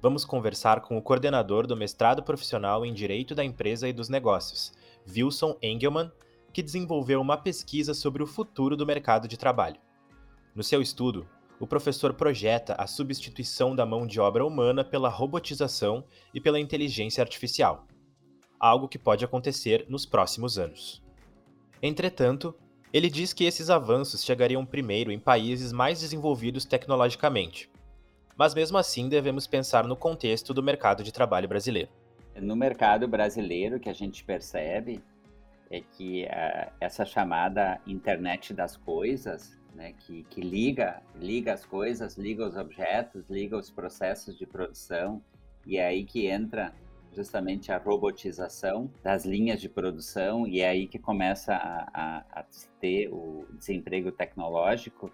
vamos 0.00 0.24
conversar 0.24 0.80
com 0.80 0.96
o 0.96 1.02
coordenador 1.02 1.66
do 1.66 1.76
mestrado 1.76 2.22
profissional 2.22 2.84
em 2.86 2.92
Direito 2.92 3.34
da 3.34 3.44
Empresa 3.44 3.88
e 3.88 3.92
dos 3.92 4.08
Negócios, 4.08 4.72
Wilson 5.08 5.56
Engelmann, 5.62 6.10
que 6.52 6.62
desenvolveu 6.62 7.20
uma 7.20 7.36
pesquisa 7.36 7.94
sobre 7.94 8.22
o 8.22 8.26
futuro 8.26 8.76
do 8.76 8.86
mercado 8.86 9.28
de 9.28 9.36
trabalho. 9.36 9.80
No 10.54 10.62
seu 10.62 10.80
estudo, 10.80 11.28
o 11.60 11.66
professor 11.66 12.14
projeta 12.14 12.74
a 12.74 12.86
substituição 12.86 13.76
da 13.76 13.84
mão 13.84 14.06
de 14.06 14.18
obra 14.18 14.44
humana 14.44 14.82
pela 14.82 15.10
robotização 15.10 16.02
e 16.32 16.40
pela 16.40 16.58
inteligência 16.58 17.22
artificial, 17.22 17.86
algo 18.58 18.88
que 18.88 18.98
pode 18.98 19.24
acontecer 19.24 19.84
nos 19.88 20.06
próximos 20.06 20.58
anos. 20.58 21.02
Entretanto, 21.82 22.54
ele 22.92 23.08
diz 23.08 23.32
que 23.32 23.44
esses 23.44 23.70
avanços 23.70 24.24
chegariam 24.24 24.66
primeiro 24.66 25.12
em 25.12 25.18
países 25.18 25.72
mais 25.72 26.00
desenvolvidos 26.00 26.64
tecnologicamente, 26.64 27.70
mas 28.40 28.54
mesmo 28.54 28.78
assim 28.78 29.06
devemos 29.06 29.46
pensar 29.46 29.86
no 29.86 29.94
contexto 29.94 30.54
do 30.54 30.62
mercado 30.62 31.04
de 31.04 31.12
trabalho 31.12 31.46
brasileiro. 31.46 31.90
No 32.40 32.56
mercado 32.56 33.06
brasileiro, 33.06 33.76
o 33.76 33.80
que 33.80 33.90
a 33.90 33.92
gente 33.92 34.24
percebe 34.24 35.04
é 35.70 35.82
que 35.82 36.24
uh, 36.24 36.72
essa 36.80 37.04
chamada 37.04 37.78
internet 37.86 38.54
das 38.54 38.78
coisas, 38.78 39.60
né, 39.74 39.92
que, 39.92 40.24
que 40.30 40.40
liga, 40.40 41.02
liga 41.16 41.52
as 41.52 41.66
coisas, 41.66 42.16
liga 42.16 42.48
os 42.48 42.56
objetos, 42.56 43.28
liga 43.28 43.58
os 43.58 43.70
processos 43.70 44.38
de 44.38 44.46
produção, 44.46 45.22
e 45.66 45.76
é 45.76 45.88
aí 45.88 46.02
que 46.02 46.26
entra 46.26 46.72
justamente 47.14 47.70
a 47.70 47.76
robotização 47.76 48.90
das 49.02 49.26
linhas 49.26 49.60
de 49.60 49.68
produção, 49.68 50.46
e 50.46 50.62
é 50.62 50.70
aí 50.70 50.86
que 50.86 50.98
começa 50.98 51.52
a, 51.52 51.90
a, 51.92 52.40
a 52.40 52.44
ter 52.80 53.10
o 53.12 53.44
desemprego 53.52 54.10
tecnológico, 54.10 55.12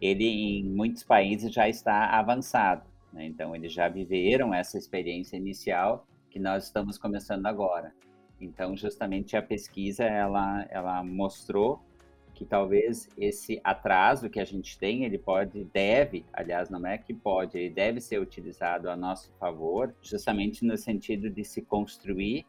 ele 0.00 0.24
em 0.24 0.64
muitos 0.64 1.02
países 1.02 1.52
já 1.52 1.68
está 1.68 2.10
avançado. 2.10 2.82
Né? 3.12 3.26
Então, 3.26 3.54
eles 3.54 3.72
já 3.72 3.88
viveram 3.88 4.52
essa 4.52 4.76
experiência 4.76 5.36
inicial 5.36 6.06
que 6.30 6.38
nós 6.38 6.64
estamos 6.64 6.98
começando 6.98 7.46
agora. 7.46 7.92
Então, 8.40 8.76
justamente 8.76 9.36
a 9.36 9.42
pesquisa 9.42 10.04
ela, 10.04 10.66
ela 10.70 11.02
mostrou 11.02 11.80
que 12.34 12.44
talvez 12.44 13.08
esse 13.16 13.58
atraso 13.64 14.28
que 14.28 14.38
a 14.38 14.44
gente 14.44 14.78
tem, 14.78 15.04
ele 15.04 15.16
pode, 15.16 15.64
deve, 15.72 16.26
aliás, 16.30 16.68
não 16.68 16.86
é 16.86 16.98
que 16.98 17.14
pode, 17.14 17.56
ele 17.56 17.70
deve 17.70 17.98
ser 17.98 18.20
utilizado 18.20 18.90
a 18.90 18.96
nosso 18.96 19.32
favor, 19.40 19.94
justamente 20.02 20.62
no 20.62 20.76
sentido 20.76 21.30
de 21.30 21.42
se 21.42 21.62
construir 21.62 22.44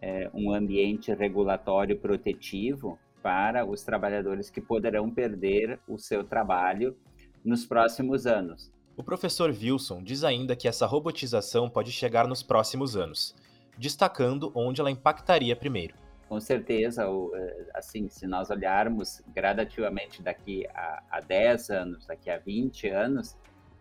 é, 0.00 0.30
um 0.32 0.50
ambiente 0.50 1.12
regulatório 1.12 1.98
protetivo 1.98 2.98
para 3.26 3.66
os 3.66 3.82
trabalhadores 3.82 4.50
que 4.50 4.60
poderão 4.60 5.10
perder 5.10 5.80
o 5.88 5.98
seu 5.98 6.22
trabalho 6.22 6.96
nos 7.44 7.66
próximos 7.66 8.24
anos. 8.24 8.70
O 8.96 9.02
professor 9.02 9.50
Wilson 9.50 10.00
diz 10.00 10.22
ainda 10.22 10.54
que 10.54 10.68
essa 10.68 10.86
robotização 10.86 11.68
pode 11.68 11.90
chegar 11.90 12.28
nos 12.28 12.40
próximos 12.40 12.96
anos, 12.96 13.34
destacando 13.76 14.52
onde 14.54 14.80
ela 14.80 14.92
impactaria 14.92 15.56
primeiro. 15.56 15.96
Com 16.28 16.38
certeza, 16.38 17.02
eh, 17.34 17.66
assim, 17.74 18.08
se 18.08 18.28
nós 18.28 18.48
olharmos 18.48 19.20
gradativamente 19.34 20.22
daqui 20.22 20.64
a, 20.72 21.02
a 21.10 21.20
10 21.20 21.70
anos, 21.70 22.06
daqui 22.06 22.30
a 22.30 22.38
20 22.38 22.88
anos, 22.90 23.36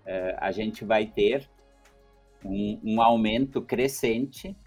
eh, 0.07 0.35
a 0.39 0.51
gente 0.51 0.83
vai 0.83 1.05
ter 1.05 1.47
um, 2.43 2.79
um 2.83 2.99
aumento 2.99 3.61
crescente 3.61 4.57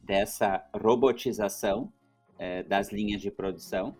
dessa 0.00 0.64
robotização 0.74 1.92
é, 2.38 2.62
das 2.62 2.92
linhas 2.92 3.20
de 3.20 3.30
produção 3.30 3.96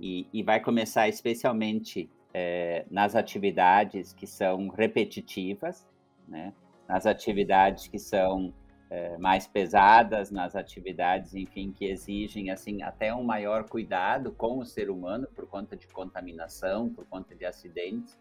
e, 0.00 0.26
e 0.32 0.42
vai 0.42 0.60
começar 0.60 1.08
especialmente 1.08 2.08
é, 2.32 2.86
nas 2.90 3.14
atividades 3.14 4.12
que 4.12 4.26
são 4.26 4.68
repetitivas, 4.68 5.86
né? 6.26 6.52
nas 6.88 7.06
atividades 7.06 7.86
que 7.86 7.98
são 7.98 8.52
é, 8.90 9.18
mais 9.18 9.46
pesadas, 9.46 10.30
nas 10.30 10.56
atividades, 10.56 11.34
enfim, 11.34 11.70
que 11.70 11.84
exigem 11.84 12.50
assim 12.50 12.82
até 12.82 13.14
um 13.14 13.22
maior 13.22 13.68
cuidado 13.68 14.32
com 14.32 14.58
o 14.58 14.64
ser 14.64 14.88
humano 14.88 15.28
por 15.34 15.46
conta 15.46 15.76
de 15.76 15.86
contaminação, 15.88 16.88
por 16.88 17.04
conta 17.06 17.34
de 17.34 17.44
acidentes. 17.44 18.18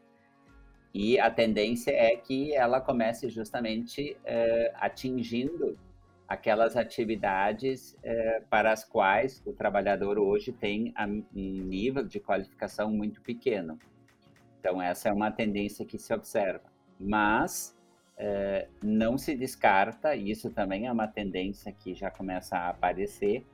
E 0.93 1.19
a 1.19 1.29
tendência 1.29 1.91
é 1.91 2.15
que 2.15 2.53
ela 2.53 2.81
comece 2.81 3.29
justamente 3.29 4.17
é, 4.25 4.73
atingindo 4.75 5.77
aquelas 6.27 6.75
atividades 6.75 7.97
é, 8.03 8.41
para 8.49 8.71
as 8.71 8.83
quais 8.83 9.41
o 9.45 9.53
trabalhador 9.53 10.19
hoje 10.19 10.51
tem 10.51 10.93
um 10.99 11.23
nível 11.33 12.03
de 12.03 12.19
qualificação 12.19 12.91
muito 12.91 13.21
pequeno. 13.21 13.79
Então, 14.59 14.81
essa 14.81 15.09
é 15.09 15.13
uma 15.13 15.31
tendência 15.31 15.85
que 15.85 15.97
se 15.97 16.13
observa. 16.13 16.65
Mas 16.99 17.77
é, 18.17 18.67
não 18.83 19.17
se 19.17 19.35
descarta, 19.35 20.15
e 20.15 20.31
isso 20.31 20.49
também 20.49 20.87
é 20.87 20.91
uma 20.91 21.07
tendência 21.07 21.71
que 21.71 21.93
já 21.93 22.11
começa 22.11 22.57
a 22.57 22.69
aparecer, 22.69 23.45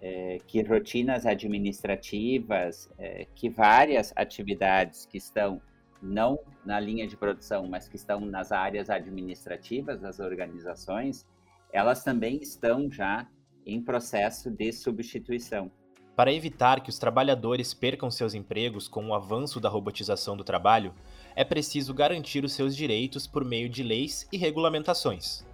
é, 0.00 0.38
que 0.46 0.62
rotinas 0.62 1.26
administrativas, 1.26 2.90
é, 2.98 3.26
que 3.34 3.48
várias 3.48 4.12
atividades 4.16 5.06
que 5.06 5.18
estão 5.18 5.60
não 6.02 6.38
na 6.64 6.78
linha 6.78 7.06
de 7.06 7.16
produção, 7.16 7.66
mas 7.66 7.88
que 7.88 7.96
estão 7.96 8.20
nas 8.20 8.52
áreas 8.52 8.88
administrativas 8.88 10.00
das 10.00 10.18
organizações, 10.18 11.26
elas 11.72 12.02
também 12.02 12.38
estão 12.42 12.90
já 12.90 13.26
em 13.64 13.82
processo 13.82 14.50
de 14.50 14.72
substituição. 14.72 15.70
Para 16.16 16.32
evitar 16.32 16.80
que 16.80 16.90
os 16.90 16.98
trabalhadores 16.98 17.72
percam 17.72 18.10
seus 18.10 18.34
empregos 18.34 18.88
com 18.88 19.06
o 19.06 19.14
avanço 19.14 19.58
da 19.60 19.68
robotização 19.68 20.36
do 20.36 20.44
trabalho, 20.44 20.94
é 21.34 21.44
preciso 21.44 21.94
garantir 21.94 22.44
os 22.44 22.52
seus 22.52 22.76
direitos 22.76 23.26
por 23.26 23.44
meio 23.44 23.68
de 23.68 23.82
leis 23.82 24.28
e 24.30 24.36
regulamentações. 24.36 25.46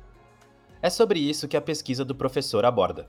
É 0.82 0.90
sobre 0.90 1.20
isso 1.20 1.46
que 1.46 1.56
a 1.56 1.60
pesquisa 1.60 2.04
do 2.04 2.14
professor 2.14 2.64
aborda. 2.64 3.08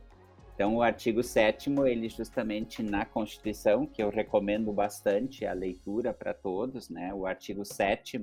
Então, 0.53 0.75
o 0.75 0.81
artigo 0.81 1.23
7 1.23 1.69
ele 1.85 2.09
justamente 2.09 2.81
na 2.81 3.05
Constituição, 3.05 3.85
que 3.85 4.01
eu 4.01 4.09
recomendo 4.09 4.71
bastante 4.73 5.45
a 5.45 5.53
leitura 5.53 6.11
para 6.13 6.33
todos, 6.33 6.89
né? 6.89 7.13
O 7.13 7.27
artigo 7.27 7.63
7 7.63 8.19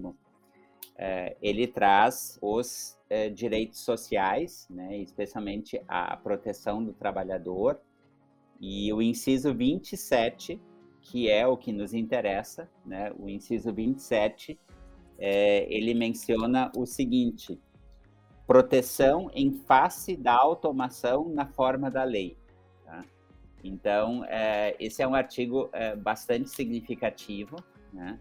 é, 0.97 1.37
ele 1.43 1.66
traz 1.66 2.38
os 2.41 2.99
é, 3.10 3.28
direitos 3.28 3.81
sociais, 3.81 4.66
né, 4.71 4.97
especialmente 4.99 5.81
a 5.88 6.16
proteção 6.16 6.84
do 6.84 6.93
trabalhador, 6.93 7.81
e 8.60 8.93
o 8.93 9.03
inciso 9.03 9.53
27, 9.53 10.60
que 11.00 11.28
é 11.28 11.47
o 11.47 11.56
que 11.56 11.72
nos 11.72 11.93
interessa, 11.93 12.71
né, 12.87 13.12
o 13.19 13.28
inciso 13.28 13.72
27, 13.72 14.59
é, 15.19 15.66
ele 15.72 15.94
menciona 15.94 16.71
o 16.77 16.87
seguinte: 16.87 17.61
proteção 18.47 19.31
em 19.34 19.53
face 19.53 20.16
da 20.16 20.34
automação 20.34 21.28
na 21.28 21.47
forma 21.47 21.91
da 21.91 22.05
lei. 22.05 22.37
Tá? 22.84 23.05
Então, 23.62 24.25
é, 24.26 24.76
esse 24.78 25.03
é 25.03 25.09
um 25.09 25.15
artigo 25.15 25.69
é, 25.72 25.97
bastante 25.97 26.50
significativo, 26.50 27.56
né? 27.93 28.19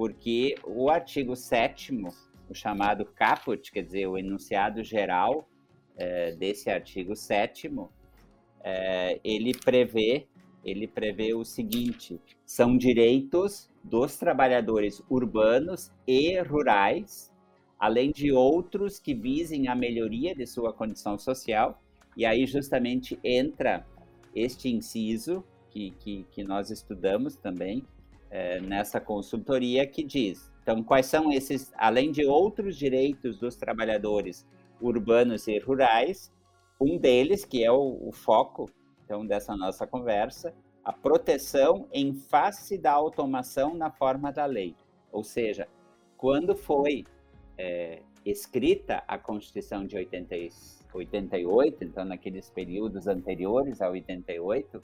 Porque 0.00 0.54
o 0.64 0.88
artigo 0.88 1.36
7 1.36 1.94
o 2.48 2.54
chamado 2.54 3.04
caput, 3.04 3.70
quer 3.70 3.82
dizer, 3.82 4.06
o 4.06 4.16
enunciado 4.16 4.82
geral 4.82 5.46
é, 5.94 6.34
desse 6.36 6.70
artigo 6.70 7.14
7 7.14 7.70
é, 8.64 9.20
ele 9.22 9.52
prevê 9.52 10.26
ele 10.64 10.88
prevê 10.88 11.34
o 11.34 11.44
seguinte: 11.44 12.18
são 12.46 12.78
direitos 12.78 13.70
dos 13.84 14.16
trabalhadores 14.16 15.02
urbanos 15.10 15.92
e 16.06 16.40
rurais, 16.40 17.30
além 17.78 18.10
de 18.10 18.32
outros 18.32 18.98
que 18.98 19.12
visem 19.12 19.68
a 19.68 19.74
melhoria 19.74 20.34
de 20.34 20.46
sua 20.46 20.72
condição 20.72 21.18
social. 21.18 21.78
E 22.16 22.24
aí 22.24 22.46
justamente 22.46 23.20
entra 23.22 23.86
este 24.34 24.70
inciso 24.70 25.44
que, 25.68 25.90
que, 25.90 26.24
que 26.30 26.42
nós 26.42 26.70
estudamos 26.70 27.36
também, 27.36 27.84
é, 28.30 28.60
nessa 28.60 29.00
consultoria 29.00 29.86
que 29.86 30.02
diz: 30.04 30.50
então, 30.62 30.82
quais 30.82 31.06
são 31.06 31.32
esses, 31.32 31.72
além 31.76 32.12
de 32.12 32.24
outros 32.24 32.76
direitos 32.76 33.38
dos 33.38 33.56
trabalhadores 33.56 34.46
urbanos 34.80 35.48
e 35.48 35.58
rurais, 35.58 36.32
um 36.80 36.96
deles, 36.96 37.44
que 37.44 37.64
é 37.64 37.70
o, 37.70 37.98
o 38.08 38.12
foco 38.12 38.70
então, 39.04 39.26
dessa 39.26 39.56
nossa 39.56 39.86
conversa, 39.86 40.54
a 40.84 40.92
proteção 40.92 41.88
em 41.92 42.14
face 42.14 42.78
da 42.78 42.92
automação 42.92 43.74
na 43.74 43.90
forma 43.90 44.32
da 44.32 44.46
lei. 44.46 44.74
Ou 45.10 45.24
seja, 45.24 45.68
quando 46.16 46.54
foi 46.54 47.04
é, 47.58 48.02
escrita 48.24 49.02
a 49.08 49.18
Constituição 49.18 49.84
de 49.84 49.96
80, 49.96 50.34
88, 50.94 51.84
então 51.84 52.04
naqueles 52.04 52.48
períodos 52.50 53.06
anteriores 53.06 53.82
a 53.82 53.90
88, 53.90 54.80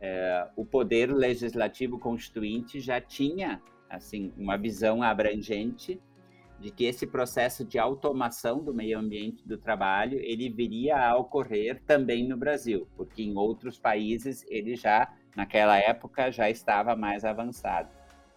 é, 0.00 0.48
o 0.56 0.64
poder 0.64 1.12
legislativo 1.12 1.98
constituinte 1.98 2.80
já 2.80 3.00
tinha 3.00 3.60
assim 3.90 4.32
uma 4.36 4.56
visão 4.56 5.02
abrangente 5.02 6.00
de 6.60 6.70
que 6.70 6.84
esse 6.84 7.06
processo 7.06 7.64
de 7.64 7.78
automação 7.78 8.62
do 8.62 8.74
meio 8.74 8.98
ambiente 8.98 9.46
do 9.46 9.56
trabalho 9.56 10.18
ele 10.20 10.48
viria 10.48 10.96
a 10.96 11.16
ocorrer 11.16 11.80
também 11.86 12.26
no 12.26 12.36
Brasil, 12.36 12.88
porque 12.96 13.22
em 13.22 13.36
outros 13.36 13.78
países 13.78 14.44
ele 14.48 14.74
já 14.74 15.12
naquela 15.36 15.78
época 15.78 16.30
já 16.32 16.50
estava 16.50 16.96
mais 16.96 17.24
avançado. 17.24 17.88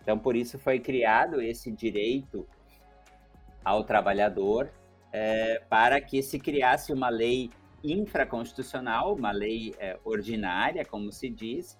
Então 0.01 0.17
por 0.17 0.35
isso 0.35 0.59
foi 0.59 0.79
criado 0.79 1.41
esse 1.41 1.71
direito 1.71 2.47
ao 3.63 3.83
trabalhador 3.83 4.71
é, 5.11 5.61
para 5.69 5.99
que 5.99 6.21
se 6.21 6.39
criasse 6.39 6.93
uma 6.93 7.09
lei 7.09 7.49
infraconstitucional, 7.83 9.15
uma 9.15 9.31
lei 9.31 9.73
é, 9.79 9.99
ordinária, 10.03 10.85
como 10.85 11.11
se 11.11 11.29
diz, 11.29 11.77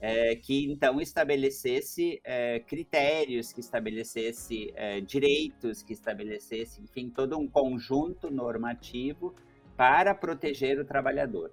é, 0.00 0.34
que 0.34 0.64
então 0.70 1.00
estabelecesse 1.00 2.20
é, 2.24 2.58
critérios, 2.58 3.52
que 3.52 3.60
estabelecesse 3.60 4.72
é, 4.74 5.00
direitos, 5.00 5.82
que 5.82 5.92
estabelecesse, 5.92 6.82
enfim, 6.82 7.08
todo 7.08 7.38
um 7.38 7.46
conjunto 7.46 8.30
normativo 8.30 9.34
para 9.76 10.14
proteger 10.14 10.78
o 10.80 10.84
trabalhador. 10.84 11.52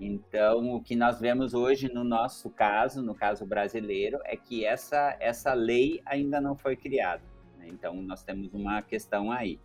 Então, 0.00 0.74
o 0.74 0.82
que 0.82 0.94
nós 0.94 1.20
vemos 1.20 1.54
hoje 1.54 1.92
no 1.92 2.04
nosso 2.04 2.48
caso, 2.48 3.02
no 3.02 3.14
caso 3.14 3.44
brasileiro, 3.44 4.18
é 4.24 4.36
que 4.36 4.64
essa, 4.64 5.16
essa 5.18 5.52
lei 5.52 6.00
ainda 6.06 6.40
não 6.40 6.56
foi 6.56 6.76
criada. 6.76 7.22
Né? 7.58 7.68
Então, 7.68 7.94
nós 8.02 8.22
temos 8.22 8.54
uma 8.54 8.80
questão 8.80 9.32
aí. 9.32 9.58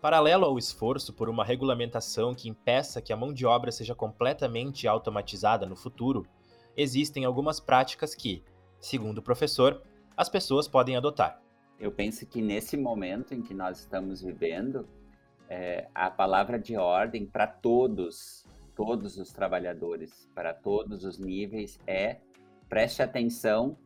Paralelo 0.00 0.46
ao 0.46 0.56
esforço 0.56 1.12
por 1.12 1.28
uma 1.28 1.44
regulamentação 1.44 2.34
que 2.34 2.48
impeça 2.48 3.02
que 3.02 3.12
a 3.12 3.16
mão 3.16 3.34
de 3.34 3.44
obra 3.44 3.70
seja 3.70 3.94
completamente 3.94 4.88
automatizada 4.88 5.66
no 5.66 5.76
futuro, 5.76 6.26
existem 6.74 7.26
algumas 7.26 7.60
práticas 7.60 8.14
que, 8.14 8.42
segundo 8.80 9.18
o 9.18 9.22
professor, 9.22 9.82
as 10.16 10.30
pessoas 10.30 10.66
podem 10.66 10.96
adotar. 10.96 11.42
Eu 11.78 11.92
penso 11.92 12.26
que 12.26 12.40
nesse 12.40 12.78
momento 12.78 13.34
em 13.34 13.42
que 13.42 13.52
nós 13.52 13.80
estamos 13.80 14.22
vivendo, 14.22 14.88
é, 15.50 15.88
a 15.94 16.10
palavra 16.10 16.58
de 16.58 16.78
ordem 16.78 17.26
para 17.26 17.46
todos, 17.46 18.46
todos 18.74 19.18
os 19.18 19.30
trabalhadores, 19.32 20.30
para 20.34 20.54
todos 20.54 21.04
os 21.04 21.18
níveis, 21.18 21.78
é 21.86 22.20
preste 22.70 23.02
atenção 23.02 23.76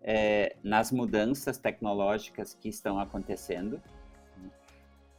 é, 0.00 0.56
nas 0.62 0.90
mudanças 0.90 1.58
tecnológicas 1.58 2.54
que 2.54 2.70
estão 2.70 2.98
acontecendo 2.98 3.82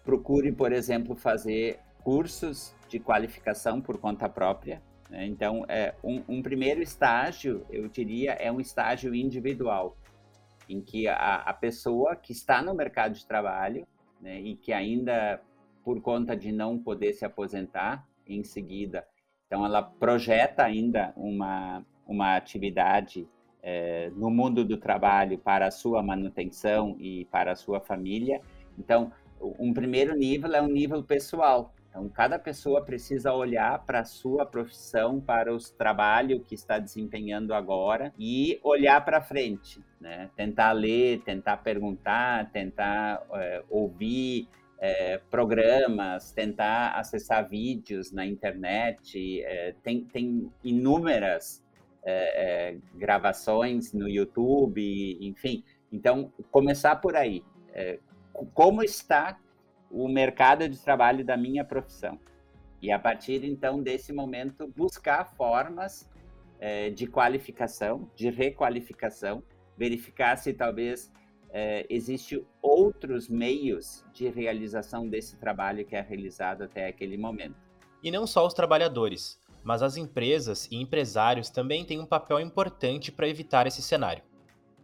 procure, 0.10 0.52
por 0.52 0.72
exemplo, 0.72 1.16
fazer 1.16 1.80
cursos 2.04 2.76
de 2.88 3.00
qualificação 3.00 3.80
por 3.80 4.00
conta 4.00 4.28
própria. 4.28 4.82
Né? 5.08 5.28
Então, 5.28 5.64
é, 5.68 5.94
um, 6.04 6.24
um, 6.28 6.42
primeiro 6.42 6.82
estágio, 6.82 7.64
eu 7.70 7.88
diria, 7.88 8.32
é 8.32 8.52
um 8.52 8.60
estágio 8.60 9.14
individual, 9.14 9.96
em 10.68 10.82
que 10.82 11.08
a, 11.08 11.36
a 11.36 11.54
pessoa 11.54 12.16
que 12.16 12.32
está 12.32 12.60
no 12.60 12.74
mercado 12.74 13.14
de 13.14 13.24
trabalho 13.24 13.86
né, 14.20 14.42
e 14.42 14.56
que 14.56 14.74
ainda, 14.74 15.40
por 15.84 16.02
conta 16.02 16.36
de 16.36 16.52
não 16.52 16.80
poder 16.80 17.14
se 17.14 17.24
aposentar 17.24 18.04
em 18.26 18.44
seguida, 18.44 19.06
então 19.46 19.64
ela 19.64 19.84
projeta 19.84 20.64
ainda 20.64 21.14
uma, 21.16 21.86
uma 22.08 22.36
atividade 22.36 23.28
é, 23.62 24.10
no 24.16 24.32
mundo 24.32 24.66
do 24.66 24.78
trabalho 24.78 25.38
para 25.38 25.68
a 25.68 25.72
sua 25.72 26.02
manutenção 26.02 26.96
e 27.00 27.26
para 27.26 27.52
a 27.52 27.56
sua 27.56 27.80
família. 27.80 28.42
Então, 28.80 29.12
um 29.42 29.74
primeiro 29.74 30.16
nível 30.16 30.54
é 30.54 30.62
um 30.62 30.68
nível 30.68 31.04
pessoal. 31.04 31.74
Então, 31.90 32.08
cada 32.08 32.38
pessoa 32.38 32.84
precisa 32.84 33.34
olhar 33.34 33.84
para 33.86 34.02
a 34.02 34.06
sua 34.06 34.46
profissão, 34.46 35.20
para 35.20 35.54
o 35.54 35.58
trabalho 35.58 36.40
que 36.42 36.54
está 36.54 36.78
desempenhando 36.78 37.54
agora 37.54 38.14
e 38.18 38.60
olhar 38.64 39.04
para 39.04 39.22
frente, 39.22 39.82
né? 40.00 40.30
Tentar 40.36 40.72
ler, 40.72 41.22
tentar 41.22 41.58
perguntar, 41.58 42.52
tentar 42.52 43.26
é, 43.34 43.64
ouvir 43.70 44.48
é, 44.80 45.20
programas, 45.32 46.32
tentar 46.32 46.92
acessar 46.92 47.50
vídeos 47.50 48.12
na 48.12 48.26
internet. 48.26 49.42
É, 49.44 49.74
tem, 49.82 50.06
tem 50.06 50.52
inúmeras 50.64 51.64
é, 52.04 52.72
é, 52.72 52.78
gravações 52.94 53.94
no 53.94 54.08
YouTube, 54.08 55.18
enfim. 55.20 55.64
Então, 55.92 56.32
começar 56.52 56.98
por 56.98 57.16
aí. 57.16 57.44
Como 58.54 58.84
está 58.84 59.38
o 59.90 60.08
mercado 60.08 60.68
de 60.70 60.78
trabalho 60.80 61.26
da 61.26 61.36
minha 61.36 61.64
profissão. 61.66 62.20
E 62.82 62.92
a 62.92 63.00
partir 63.00 63.44
então 63.44 63.82
desse 63.82 64.14
momento, 64.14 64.72
buscar 64.76 65.26
formas 65.36 66.10
é, 66.60 66.90
de 66.90 67.08
qualificação, 67.08 68.10
de 68.16 68.30
requalificação, 68.30 69.44
verificar 69.78 70.38
se 70.38 70.54
talvez 70.54 71.12
é, 71.52 71.86
existe 71.90 72.46
outros 72.62 73.28
meios 73.28 74.06
de 74.14 74.30
realização 74.30 75.08
desse 75.10 75.36
trabalho 75.38 75.86
que 75.86 75.96
é 75.96 76.02
realizado 76.02 76.64
até 76.64 76.88
aquele 76.88 77.18
momento. 77.18 77.58
E 78.02 78.12
não 78.12 78.26
só 78.26 78.46
os 78.46 78.54
trabalhadores, 78.54 79.42
mas 79.64 79.82
as 79.82 79.98
empresas 79.98 80.68
e 80.72 80.78
empresários 80.78 81.50
também 81.50 81.84
têm 81.84 82.00
um 82.00 82.06
papel 82.06 82.40
importante 82.40 83.12
para 83.12 83.28
evitar 83.28 83.68
esse 83.68 83.82
cenário 83.82 84.24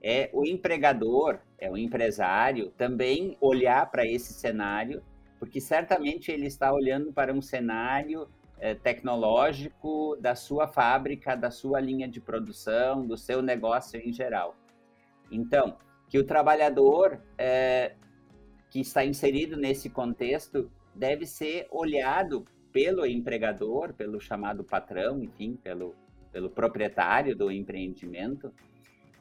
é 0.07 0.30
o 0.31 0.46
empregador, 0.46 1.40
é 1.57 1.68
o 1.68 1.75
empresário 1.75 2.69
também 2.78 3.36
olhar 3.42 3.90
para 3.90 4.06
esse 4.06 4.34
cenário, 4.34 5.02
porque 5.40 5.60
certamente 5.60 6.31
ele 6.31 6.46
está 6.46 6.72
olhando 6.72 7.12
para 7.12 7.34
um 7.34 7.42
cenário 7.42 8.30
é, 8.60 8.75
tecnológico 8.75 10.16
da 10.22 10.36
sua 10.36 10.68
fábrica, 10.68 11.36
da 11.36 11.50
sua 11.50 11.80
linha 11.80 12.07
de 12.07 12.22
produção, 12.22 13.04
do 13.04 13.18
seu 13.18 13.42
negócio 13.42 14.00
em 14.00 14.13
geral. 14.13 14.56
Então, 15.31 15.75
que 16.07 16.19
o 16.19 16.24
trabalhador 16.24 17.19
é, 17.36 17.96
que 18.69 18.81
está 18.81 19.04
inserido 19.04 19.57
nesse 19.57 19.90
contexto 19.90 20.72
deve 20.94 21.25
ser 21.25 21.66
olhado 21.72 22.46
pelo 22.72 23.07
empregador, 23.07 23.92
pelo 23.94 24.19
chamado 24.19 24.63
patrão, 24.63 25.24
enfim, 25.24 25.56
pelo, 25.56 25.96
pelo 26.31 26.52
proprietário 26.52 27.36
do 27.36 27.52
empreendimento, 27.52 28.54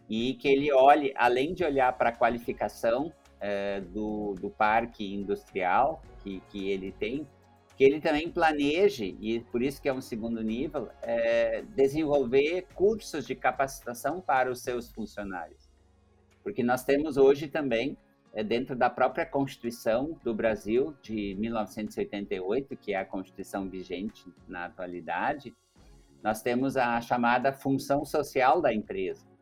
e 0.08 0.34
que 0.34 0.48
ele 0.48 0.72
olhe, 0.72 1.12
além 1.16 1.54
de 1.54 1.64
olhar 1.64 1.92
para 1.96 2.10
a 2.10 2.12
qualificação 2.12 3.12
é, 3.40 3.80
do, 3.80 4.34
do 4.40 4.50
parque 4.50 5.12
industrial 5.14 6.02
que, 6.22 6.40
que 6.50 6.70
ele 6.70 6.92
tem, 6.92 7.26
que 7.76 7.82
ele 7.82 8.00
também 8.00 8.30
planeje, 8.30 9.16
e 9.20 9.40
por 9.40 9.62
isso 9.62 9.82
que 9.82 9.88
é 9.88 9.92
um 9.92 10.00
segundo 10.00 10.42
nível, 10.42 10.88
é, 11.02 11.62
desenvolver 11.74 12.66
cursos 12.74 13.26
de 13.26 13.34
capacitação 13.34 14.20
para 14.20 14.50
os 14.50 14.62
seus 14.62 14.90
funcionários. 14.92 15.68
Porque 16.42 16.62
nós 16.62 16.84
temos 16.84 17.16
hoje 17.16 17.48
também, 17.48 17.96
é, 18.32 18.44
dentro 18.44 18.76
da 18.76 18.88
própria 18.88 19.26
Constituição 19.26 20.18
do 20.22 20.32
Brasil, 20.32 20.94
de 21.02 21.34
1988, 21.36 22.76
que 22.76 22.94
é 22.94 22.98
a 22.98 23.04
Constituição 23.04 23.68
vigente 23.68 24.24
na 24.46 24.66
atualidade, 24.66 25.54
nós 26.22 26.42
temos 26.42 26.76
a 26.76 27.00
chamada 27.00 27.52
função 27.52 28.04
social 28.04 28.60
da 28.60 28.72
empresa. 28.72 29.33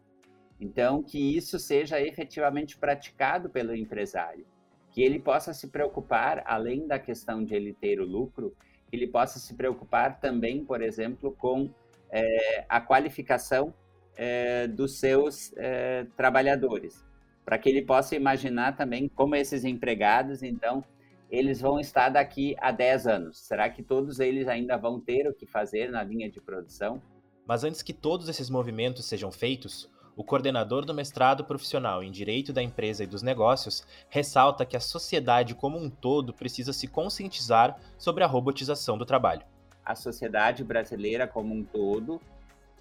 Então, 0.63 1.03
que 1.03 1.19
isso 1.19 1.59
seja 1.59 2.01
efetivamente 2.01 2.79
praticado 2.79 3.51
pelo 3.51 3.75
empresário, 3.75 4.47
que 4.93 5.03
ele 5.03 5.19
possa 5.19 5.53
se 5.53 5.67
preocupar, 5.67 6.41
além 6.47 6.87
da 6.87 7.01
questão 7.01 7.45
de 7.45 7.53
ele 7.53 7.73
ter 7.73 8.01
o 8.01 8.07
lucro, 8.07 8.55
que 8.89 8.95
ele 8.95 9.09
possa 9.09 9.41
se 9.41 9.55
preocupar 9.55 10.21
também, 10.21 10.65
por 10.65 10.81
exemplo, 10.81 11.33
com 11.33 11.69
é, 12.13 12.65
a 12.69 12.81
qualificação 12.81 13.75
é, 14.15 14.69
dos 14.69 15.01
seus 15.01 15.53
é, 15.57 16.07
trabalhadores, 16.17 17.05
para 17.45 17.59
que 17.59 17.69
ele 17.69 17.83
possa 17.83 18.15
imaginar 18.15 18.77
também 18.77 19.09
como 19.09 19.35
esses 19.35 19.65
empregados, 19.65 20.45
então, 20.45 20.85
eles 21.29 21.61
vão 21.61 21.81
estar 21.81 22.09
daqui 22.09 22.55
a 22.61 22.71
10 22.71 23.07
anos. 23.09 23.41
Será 23.41 23.69
que 23.69 23.83
todos 23.83 24.21
eles 24.21 24.47
ainda 24.47 24.77
vão 24.77 25.01
ter 25.01 25.27
o 25.27 25.35
que 25.35 25.45
fazer 25.45 25.91
na 25.91 26.05
linha 26.05 26.31
de 26.31 26.41
produção? 26.41 27.03
Mas 27.45 27.65
antes 27.65 27.83
que 27.83 27.93
todos 27.93 28.29
esses 28.29 28.49
movimentos 28.49 29.07
sejam 29.07 29.33
feitos, 29.33 29.91
o 30.17 30.23
coordenador 30.23 30.85
do 30.85 30.95
mestrado 30.95 31.45
profissional 31.45 32.03
em 32.03 32.11
Direito 32.11 32.53
da 32.53 32.63
Empresa 32.63 33.05
e 33.05 33.07
dos 33.07 33.23
Negócios 33.23 33.87
ressalta 34.09 34.67
que 34.67 34.77
a 34.77 34.81
sociedade 34.81 35.55
como 35.55 35.79
um 35.79 35.89
todo 35.89 36.33
precisa 36.33 36.73
se 36.73 36.87
conscientizar 36.87 37.79
sobre 37.97 38.23
a 38.23 38.27
robotização 38.27 38.99
do 38.99 39.07
trabalho. 39.07 39.43
A 39.85 39.95
sociedade 39.95 40.63
brasileira 40.63 41.27
como 41.27 41.55
um 41.55 41.65
todo, 41.65 42.21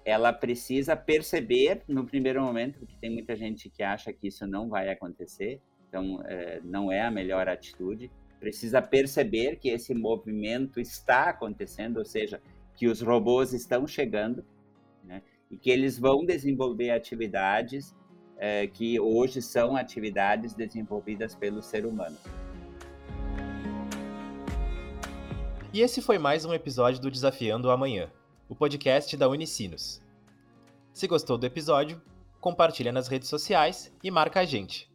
ela 0.04 0.32
precisa 0.32 0.94
perceber 0.94 1.82
no 1.88 2.04
primeiro 2.04 2.42
momento, 2.42 2.78
porque 2.78 2.96
tem 3.00 3.10
muita 3.10 3.34
gente 3.34 3.68
que 3.70 3.82
acha 3.82 4.12
que 4.12 4.28
isso 4.28 4.46
não 4.46 4.68
vai 4.68 4.88
acontecer, 4.88 5.60
então 5.88 6.22
é, 6.26 6.60
não 6.62 6.92
é 6.92 7.00
a 7.02 7.10
melhor 7.10 7.48
atitude. 7.48 8.10
Precisa 8.38 8.82
perceber 8.82 9.56
que 9.56 9.68
esse 9.68 9.94
movimento 9.94 10.80
está 10.80 11.30
acontecendo, 11.30 11.98
ou 11.98 12.04
seja, 12.04 12.40
que 12.74 12.88
os 12.88 13.00
robôs 13.00 13.52
estão 13.52 13.86
chegando, 13.86 14.44
né? 15.04 15.22
E 15.52 15.58
que 15.58 15.70
eles 15.70 15.98
vão 15.98 16.24
desenvolver 16.24 16.90
atividades 16.90 17.94
é, 18.38 18.66
que 18.66 18.98
hoje 18.98 19.42
são 19.42 19.76
atividades 19.76 20.54
desenvolvidas 20.54 21.34
pelo 21.34 21.62
ser 21.62 21.84
humano. 21.84 22.16
E 25.72 25.80
esse 25.80 26.02
foi 26.02 26.18
mais 26.18 26.44
um 26.44 26.52
episódio 26.52 27.00
do 27.00 27.10
Desafiando 27.10 27.68
o 27.68 27.70
Amanhã, 27.70 28.10
o 28.48 28.54
podcast 28.54 29.16
da 29.16 29.28
Unicinos. 29.28 30.02
Se 30.92 31.06
gostou 31.06 31.38
do 31.38 31.46
episódio, 31.46 32.00
compartilha 32.40 32.90
nas 32.90 33.08
redes 33.08 33.28
sociais 33.28 33.94
e 34.02 34.10
marca 34.10 34.40
a 34.40 34.44
gente. 34.44 34.90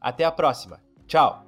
Até 0.00 0.24
a 0.24 0.32
próxima. 0.32 0.80
Tchau! 1.06 1.47